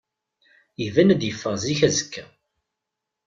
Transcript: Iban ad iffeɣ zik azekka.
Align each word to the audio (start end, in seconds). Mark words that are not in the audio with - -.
Iban 0.85 1.13
ad 1.13 1.21
iffeɣ 1.29 1.53
zik 1.63 1.79
azekka. 1.87 2.25